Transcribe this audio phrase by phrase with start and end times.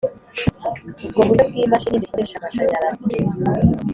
[1.05, 3.03] ubwo buryo bw imashini zikoresha amashanyarazi